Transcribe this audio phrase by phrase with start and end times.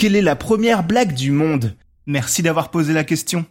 [0.00, 1.76] Quelle est la première blague du monde?
[2.06, 3.44] Merci d'avoir posé la question.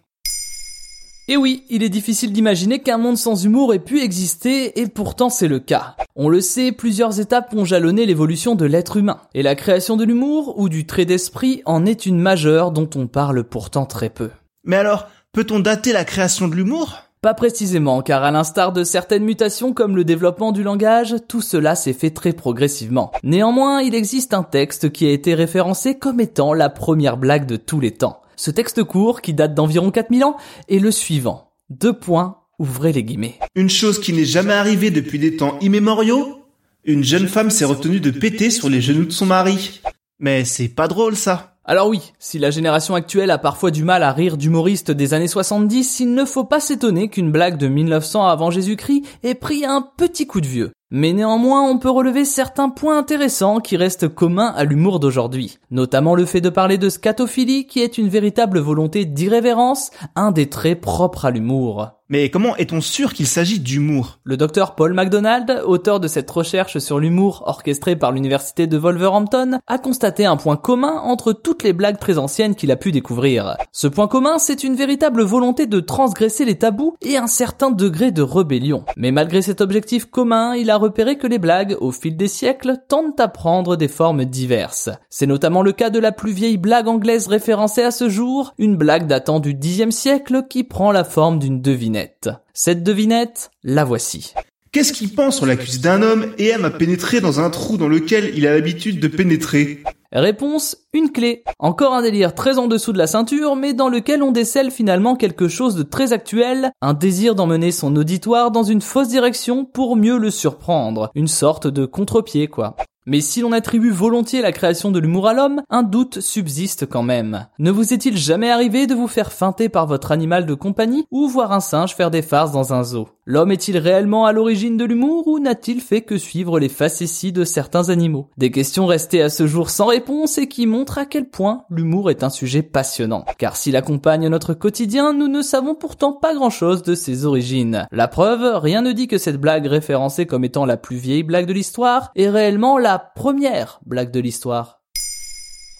[1.27, 5.29] Et oui, il est difficile d'imaginer qu'un monde sans humour ait pu exister, et pourtant
[5.29, 5.95] c'est le cas.
[6.15, 10.03] On le sait, plusieurs étapes ont jalonné l'évolution de l'être humain, et la création de
[10.03, 14.31] l'humour ou du trait d'esprit en est une majeure dont on parle pourtant très peu.
[14.63, 17.08] Mais alors, peut-on dater la création de l'humour?
[17.21, 21.75] Pas précisément, car à l'instar de certaines mutations comme le développement du langage, tout cela
[21.75, 23.11] s'est fait très progressivement.
[23.23, 27.57] Néanmoins, il existe un texte qui a été référencé comme étant la première blague de
[27.57, 28.21] tous les temps.
[28.37, 30.37] Ce texte court, qui date d'environ 4000 ans,
[30.69, 31.51] est le suivant.
[31.69, 33.37] Deux points, ouvrez les guillemets.
[33.53, 36.45] Une chose qui n'est jamais arrivée depuis des temps immémoriaux
[36.85, 39.81] Une jeune femme s'est retenue de péter sur les genoux de son mari.
[40.19, 41.58] Mais c'est pas drôle ça.
[41.65, 45.27] Alors oui, si la génération actuelle a parfois du mal à rire d'humoristes des années
[45.27, 49.81] 70, il ne faut pas s'étonner qu'une blague de 1900 avant Jésus-Christ ait pris un
[49.81, 50.71] petit coup de vieux.
[50.91, 55.59] Mais néanmoins, on peut relever certains points intéressants qui restent communs à l'humour d'aujourd'hui.
[55.69, 60.49] Notamment le fait de parler de scatophilie qui est une véritable volonté d'irrévérence, un des
[60.49, 61.91] traits propres à l'humour.
[62.11, 64.17] Mais comment est-on sûr qu'il s'agit d'humour?
[64.23, 69.59] Le docteur Paul MacDonald, auteur de cette recherche sur l'humour orchestrée par l'université de Wolverhampton,
[69.67, 73.57] a constaté un point commun entre toutes les blagues très anciennes qu'il a pu découvrir.
[73.71, 78.11] Ce point commun, c'est une véritable volonté de transgresser les tabous et un certain degré
[78.11, 78.85] de rébellion.
[78.97, 82.77] Mais malgré cet objectif commun, il a repéré que les blagues, au fil des siècles,
[82.87, 84.89] tendent à prendre des formes diverses.
[85.09, 88.75] C'est notamment le cas de la plus vieille blague anglaise référencée à ce jour, une
[88.75, 92.29] blague datant du Xe siècle qui prend la forme d'une devinette.
[92.53, 94.33] Cette devinette, la voici.
[94.71, 97.87] Qu'est-ce qu'il pense on l'accuse d'un homme et aime à pénétrer dans un trou dans
[97.87, 99.83] lequel il a l'habitude de pénétrer?
[100.11, 101.43] Réponse, une clé.
[101.59, 105.15] Encore un délire très en dessous de la ceinture, mais dans lequel on décèle finalement
[105.15, 109.95] quelque chose de très actuel, un désir d'emmener son auditoire dans une fausse direction pour
[109.95, 111.11] mieux le surprendre.
[111.15, 112.75] Une sorte de contre-pied, quoi.
[113.05, 117.01] Mais si l'on attribue volontiers la création de l'humour à l'homme, un doute subsiste quand
[117.01, 117.47] même.
[117.57, 121.27] Ne vous est-il jamais arrivé de vous faire feinter par votre animal de compagnie ou
[121.27, 123.07] voir un singe faire des farces dans un zoo?
[123.25, 127.45] L'homme est-il réellement à l'origine de l'humour ou n'a-t-il fait que suivre les facéties de
[127.45, 128.27] certains animaux?
[128.37, 132.09] Des questions restées à ce jour sans réponse et qui montrent à quel point l'humour
[132.09, 133.25] est un sujet passionnant.
[133.37, 137.87] Car s'il accompagne notre quotidien, nous ne savons pourtant pas grand-chose de ses origines.
[137.91, 141.45] La preuve, rien ne dit que cette blague référencée comme étant la plus vieille blague
[141.45, 144.81] de l'histoire est réellement la première blague de l'histoire.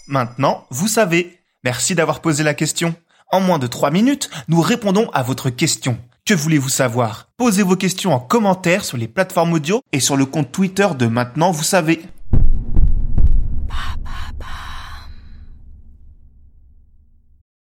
[0.08, 1.40] Maintenant, vous savez.
[1.64, 2.96] Merci d'avoir posé la question.
[3.32, 5.98] En moins de 3 minutes, nous répondons à votre question.
[6.26, 7.30] Que voulez-vous savoir?
[7.38, 11.08] Posez vos questions en commentaire sur les plateformes audio et sur le compte Twitter de
[11.08, 12.02] Maintenant, vous savez.